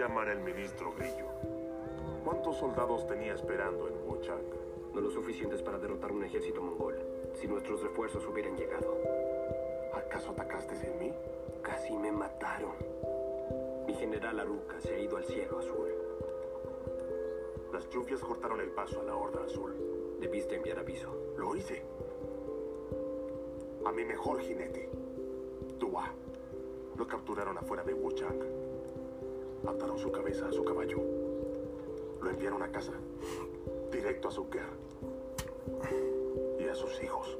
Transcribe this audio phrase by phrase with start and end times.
[0.00, 1.26] el ministro Grillo.
[2.24, 4.40] ¿Cuántos soldados tenía esperando en Wuchang?
[4.94, 6.98] No lo suficientes para derrotar un ejército mongol.
[7.34, 8.96] Si nuestros refuerzos hubieran llegado.
[9.92, 11.12] ¿Acaso atacaste en mí?
[11.60, 12.72] Casi me mataron.
[13.86, 15.94] Mi general Aruka se ha ido al cielo azul.
[17.70, 19.74] Las lluvias cortaron el paso a la Horda Azul.
[20.18, 21.14] Debiste enviar aviso.
[21.36, 21.82] Lo hice.
[23.84, 24.88] A mi mejor jinete,
[25.78, 26.10] Dua.
[26.96, 27.92] Lo capturaron afuera de.
[29.66, 30.98] Ataron su cabeza a su caballo.
[32.22, 32.92] Lo enviaron a casa.
[33.92, 34.62] Directo a Zucker.
[36.58, 37.36] Y a sus hijos.